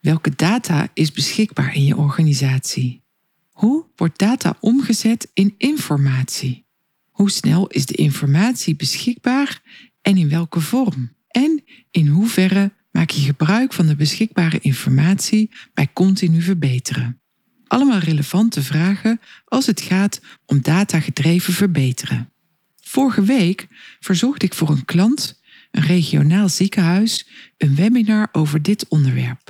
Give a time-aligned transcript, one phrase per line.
[0.00, 3.02] Welke data is beschikbaar in je organisatie?
[3.50, 6.66] Hoe wordt data omgezet in informatie?
[7.10, 9.60] Hoe snel is de informatie beschikbaar
[10.02, 11.16] en in welke vorm?
[11.28, 17.20] En in hoeverre maak je gebruik van de beschikbare informatie bij continu verbeteren?
[17.66, 22.32] Allemaal relevante vragen als het gaat om datagedreven verbeteren.
[22.80, 23.66] Vorige week
[23.98, 29.49] verzocht ik voor een klant, een regionaal ziekenhuis, een webinar over dit onderwerp.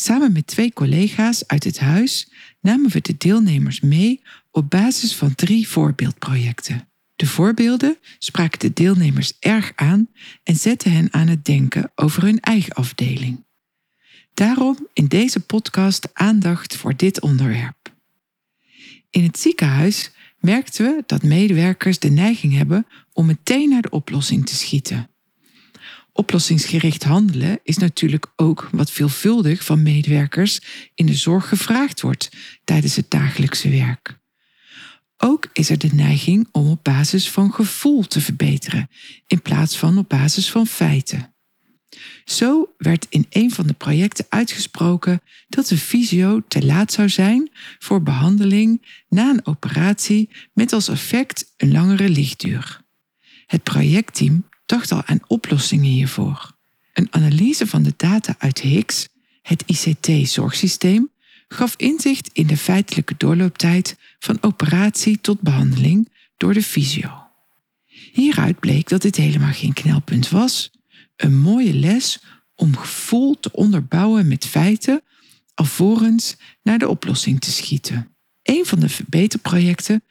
[0.00, 5.34] Samen met twee collega's uit het huis namen we de deelnemers mee op basis van
[5.34, 6.88] drie voorbeeldprojecten.
[7.16, 10.08] De voorbeelden spraken de deelnemers erg aan
[10.42, 13.44] en zetten hen aan het denken over hun eigen afdeling.
[14.34, 17.92] Daarom in deze podcast aandacht voor dit onderwerp.
[19.10, 24.46] In het ziekenhuis merkten we dat medewerkers de neiging hebben om meteen naar de oplossing
[24.46, 25.10] te schieten
[26.18, 30.60] oplossingsgericht handelen is natuurlijk ook wat veelvuldig van medewerkers
[30.94, 32.28] in de zorg gevraagd wordt
[32.64, 34.18] tijdens het dagelijkse werk.
[35.16, 38.88] Ook is er de neiging om op basis van gevoel te verbeteren
[39.26, 41.34] in plaats van op basis van feiten.
[42.24, 47.50] Zo werd in een van de projecten uitgesproken dat de fysio te laat zou zijn
[47.78, 52.80] voor behandeling na een operatie met als effect een langere lichtduur.
[53.46, 56.52] Het projectteam dacht al aan oplossingen hiervoor.
[56.92, 59.08] Een analyse van de data uit Higgs,
[59.42, 61.10] het ICT-zorgsysteem,
[61.48, 67.22] gaf inzicht in de feitelijke doorlooptijd van operatie tot behandeling door de fysio.
[68.12, 70.70] Hieruit bleek dat dit helemaal geen knelpunt was,
[71.16, 72.22] een mooie les
[72.54, 75.02] om gevoel te onderbouwen met feiten
[75.54, 78.16] alvorens naar de oplossing te schieten.
[78.42, 80.02] Een van de verbeterprojecten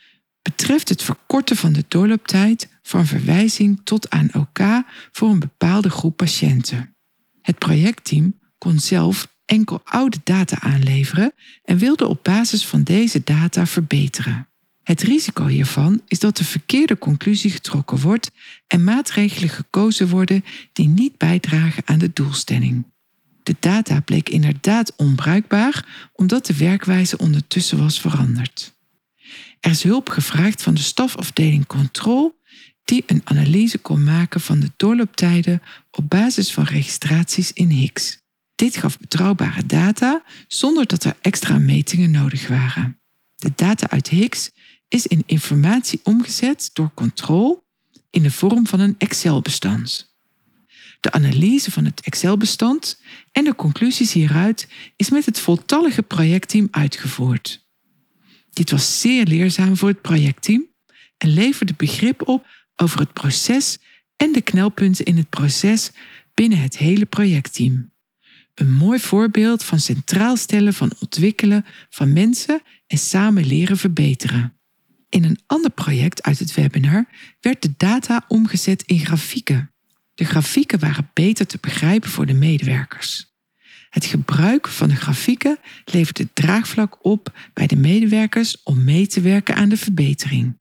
[0.47, 4.59] betreft het verkorten van de doorlooptijd van verwijzing tot aan OK
[5.11, 6.95] voor een bepaalde groep patiënten.
[7.41, 13.65] Het projectteam kon zelf enkel oude data aanleveren en wilde op basis van deze data
[13.65, 14.47] verbeteren.
[14.83, 18.31] Het risico hiervan is dat de verkeerde conclusie getrokken wordt
[18.67, 20.43] en maatregelen gekozen worden
[20.73, 22.85] die niet bijdragen aan de doelstelling.
[23.43, 28.75] De data bleek inderdaad onbruikbaar omdat de werkwijze ondertussen was veranderd.
[29.59, 32.39] Er is hulp gevraagd van de stafafdeling Control,
[32.83, 38.19] die een analyse kon maken van de doorlooptijden op basis van registraties in Higgs.
[38.55, 42.99] Dit gaf betrouwbare data zonder dat er extra metingen nodig waren.
[43.35, 44.51] De data uit Higgs
[44.87, 47.65] is in informatie omgezet door Control
[48.09, 50.15] in de vorm van een Excel-bestand.
[50.99, 53.01] De analyse van het Excel-bestand
[53.31, 57.66] en de conclusies hieruit is met het voltallige projectteam uitgevoerd.
[58.57, 60.67] Dit was zeer leerzaam voor het projectteam
[61.17, 63.77] en leverde begrip op over het proces
[64.15, 65.91] en de knelpunten in het proces
[66.33, 67.91] binnen het hele projectteam.
[68.53, 74.59] Een mooi voorbeeld van centraal stellen van ontwikkelen van mensen en samen leren verbeteren.
[75.09, 77.05] In een ander project uit het webinar
[77.39, 79.73] werd de data omgezet in grafieken.
[80.13, 83.36] De grafieken waren beter te begrijpen voor de medewerkers.
[83.89, 89.21] Het gebruik van de grafieken levert het draagvlak op bij de medewerkers om mee te
[89.21, 90.59] werken aan de verbetering.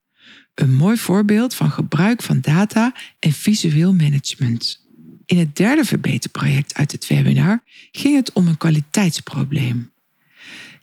[0.55, 4.85] Een mooi voorbeeld van gebruik van data en visueel management.
[5.27, 9.93] In het derde verbeterproject uit het webinar ging het om een kwaliteitsprobleem.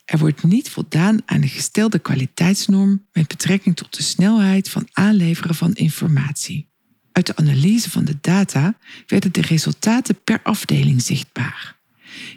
[0.06, 5.56] Er wordt niet voldaan aan de gestelde kwaliteitsnorm met betrekking tot de snelheid van aanleveren
[5.56, 6.72] van informatie.
[7.12, 8.78] Uit de analyse van de data
[9.08, 11.82] werden de resultaten per afdeling zichtbaar.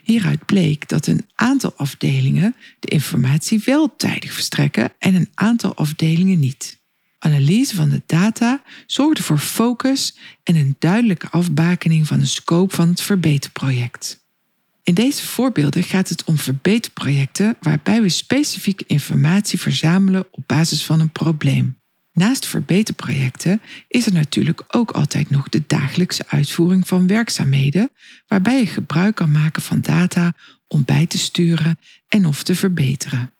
[0.02, 6.38] Hieruit bleek dat een aantal afdelingen de informatie wel tijdig verstrekken en een aantal afdelingen
[6.38, 6.80] niet.
[7.18, 12.88] Analyse van de data zorgde voor focus en een duidelijke afbakening van de scope van
[12.88, 14.24] het verbeterproject.
[14.82, 21.00] In deze voorbeelden gaat het om verbeterprojecten waarbij we specifieke informatie verzamelen op basis van
[21.00, 21.78] een probleem.
[22.16, 27.90] Naast verbeterprojecten is er natuurlijk ook altijd nog de dagelijkse uitvoering van werkzaamheden,
[28.26, 30.34] waarbij je gebruik kan maken van data
[30.68, 31.78] om bij te sturen
[32.08, 33.32] en of te verbeteren.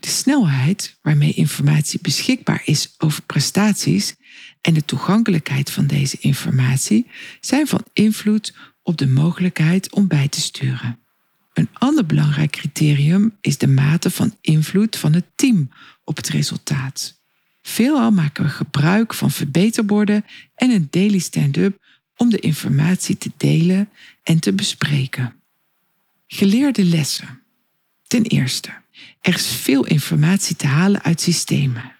[0.00, 4.14] De snelheid waarmee informatie beschikbaar is over prestaties
[4.60, 7.06] en de toegankelijkheid van deze informatie
[7.40, 10.98] zijn van invloed op de mogelijkheid om bij te sturen.
[11.52, 15.70] Een ander belangrijk criterium is de mate van invloed van het team
[16.04, 17.21] op het resultaat.
[17.62, 20.24] Veelal maken we gebruik van verbeterborden
[20.54, 21.80] en een daily stand-up
[22.16, 23.88] om de informatie te delen
[24.22, 25.34] en te bespreken.
[26.26, 27.42] Geleerde lessen.
[28.06, 28.70] Ten eerste,
[29.20, 31.96] er is veel informatie te halen uit systemen.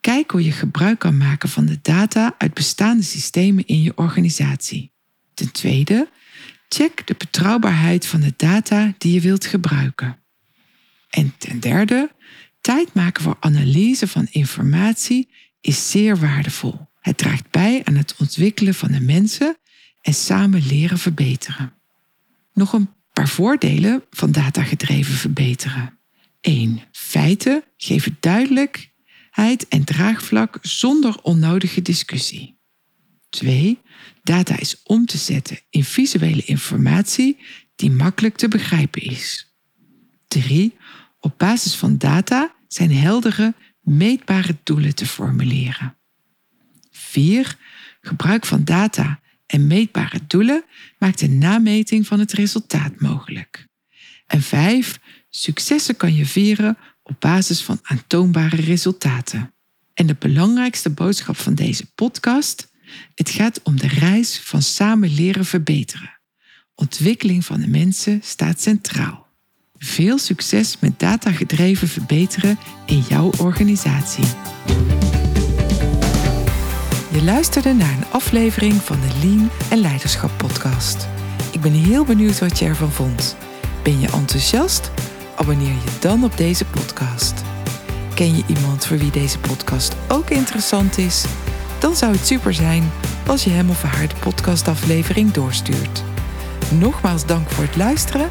[0.00, 4.92] Kijk hoe je gebruik kan maken van de data uit bestaande systemen in je organisatie.
[5.34, 6.08] Ten tweede,
[6.68, 10.18] check de betrouwbaarheid van de data die je wilt gebruiken.
[11.10, 12.10] En ten derde,
[12.60, 15.28] tijd maken voor analyse van informatie
[15.60, 16.88] is zeer waardevol.
[17.00, 19.56] Het draagt bij aan het ontwikkelen van de mensen
[20.00, 21.72] en samen leren verbeteren.
[22.52, 25.98] Nog een paar voordelen van datagedreven verbeteren.
[26.40, 26.80] 1.
[26.92, 32.58] Feiten geven duidelijkheid en draagvlak zonder onnodige discussie.
[33.28, 33.78] 2.
[34.22, 37.38] Data is om te zetten in visuele informatie
[37.76, 39.54] die makkelijk te begrijpen is.
[40.28, 40.74] 3.
[41.20, 45.96] Op basis van data zijn heldere, meetbare doelen te formuleren.
[46.90, 47.56] 4.
[48.00, 50.64] Gebruik van data en meetbare doelen
[50.98, 53.66] maakt de nameting van het resultaat mogelijk.
[54.26, 55.00] En 5.
[55.30, 59.54] Successen kan je vieren op basis van aantoonbare resultaten.
[59.94, 62.70] En de belangrijkste boodschap van deze podcast
[63.14, 66.20] het gaat om de reis van samen leren verbeteren.
[66.74, 69.29] Ontwikkeling van de mensen staat centraal.
[69.84, 74.24] Veel succes met datagedreven verbeteren in jouw organisatie.
[77.10, 81.08] Je luisterde naar een aflevering van de Lean en Leiderschap podcast.
[81.52, 83.36] Ik ben heel benieuwd wat je ervan vond.
[83.82, 84.90] Ben je enthousiast?
[85.36, 87.34] Abonneer je dan op deze podcast.
[88.14, 91.24] Ken je iemand voor wie deze podcast ook interessant is?
[91.80, 92.90] dan zou het super zijn
[93.26, 96.02] als je hem of haar de podcastaflevering doorstuurt.
[96.78, 98.30] Nogmaals dank voor het luisteren